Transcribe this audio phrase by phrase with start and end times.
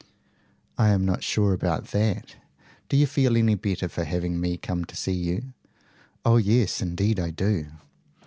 [0.79, 2.35] "I am not sure about that.
[2.89, 5.53] Do you feel any better for having me come to see you?"
[6.25, 7.67] "Oh, yes, indeed I do!"